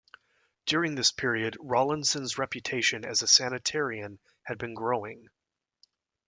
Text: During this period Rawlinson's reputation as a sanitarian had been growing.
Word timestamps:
During 0.65 0.95
this 0.95 1.11
period 1.11 1.55
Rawlinson's 1.59 2.35
reputation 2.39 3.05
as 3.05 3.21
a 3.21 3.27
sanitarian 3.27 4.17
had 4.41 4.57
been 4.57 4.73
growing. 4.73 5.27